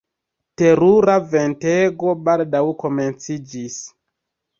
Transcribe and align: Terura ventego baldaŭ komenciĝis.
Terura 0.59 1.17
ventego 1.33 2.13
baldaŭ 2.29 2.63
komenciĝis. 2.85 3.77